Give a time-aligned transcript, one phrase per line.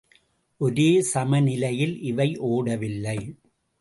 [0.61, 3.17] ஒரே சம நிலையில் இவை ஓடவில்லை.